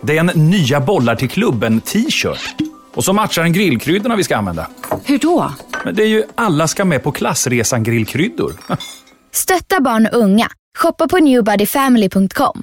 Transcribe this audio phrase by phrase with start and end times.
[0.00, 2.54] Det är en nya bollar till klubben t-shirt.
[2.94, 4.66] Och så matchar den grillkryddorna vi ska använda.
[5.04, 5.52] Hur då?
[5.84, 8.52] Men det är ju alla ska med på klassresan grillkryddor.
[9.32, 10.48] Stötta barn och unga.
[10.78, 12.62] Shoppa på newbodyfamily.com.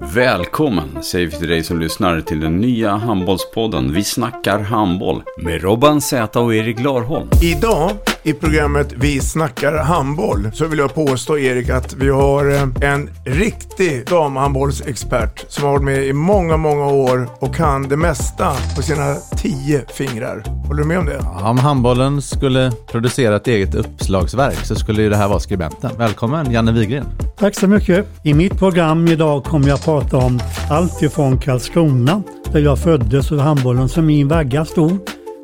[0.00, 5.62] Välkommen säger vi till dig som lyssnar till den nya handbollspodden Vi snackar handboll med
[5.62, 7.28] Robban Z och Erik Larholm.
[7.42, 7.90] Idag
[8.22, 13.10] i programmet Vi snackar handboll så vill jag påstå Erik att vi har eh, en
[13.24, 18.82] riktig damhandbollsexpert som har varit med i många, många år och kan det mesta på
[18.82, 20.44] sina tio fingrar.
[20.66, 21.18] Håller du med om det?
[21.42, 25.90] Om handbollen skulle producera ett eget uppslagsverk så skulle ju det här vara skribenten.
[25.98, 27.06] Välkommen Janne Wigren.
[27.38, 28.06] Tack så mycket.
[28.22, 33.40] I mitt program idag kommer jag prata om allt ifrån Karlskrona, där jag föddes och
[33.40, 34.98] handbollen som min vagga stod,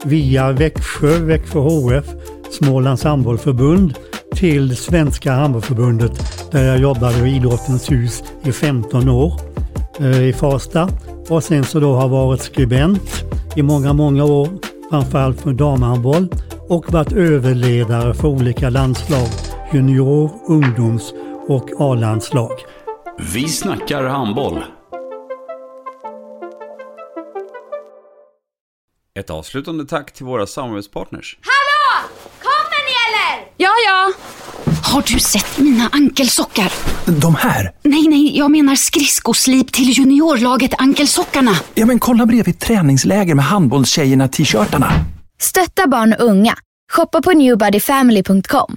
[0.05, 2.05] via Växjö, Växjö HF,
[2.51, 3.95] Smålands handbollförbund
[4.35, 6.13] till Svenska handbollförbundet
[6.51, 9.41] där jag jobbade i Idrottens hus i 15 år
[10.01, 10.89] eh, i Farsta
[11.29, 13.25] och sen så då har varit skribent
[13.57, 14.49] i många, många år,
[14.91, 16.29] framförallt för damhandboll
[16.69, 19.29] och varit överledare för olika landslag,
[19.73, 21.15] junior, ungdoms
[21.49, 22.51] och A-landslag.
[23.33, 24.65] Vi snackar handboll.
[29.19, 31.39] Ett avslutande tack till våra samarbetspartners.
[31.43, 32.09] Hallå!
[32.39, 33.53] Kommer ni eller?
[33.57, 34.13] Ja, ja.
[34.93, 36.73] Har du sett mina ankelsockar?
[37.21, 37.73] De här?
[37.83, 41.53] Nej, nej, jag menar skridskoslip till juniorlaget Ankelsockarna.
[41.75, 44.93] Ja, men kolla bredvid träningsläger med handbollstjejerna-t-shirtarna.
[45.41, 46.55] Stötta barn och unga.
[46.93, 48.77] Shoppa på newbodyfamily.com.